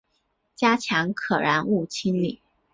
[0.55, 2.41] 加强可燃物清理